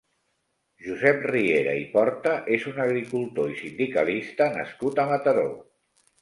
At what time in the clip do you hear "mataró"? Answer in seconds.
5.13-5.47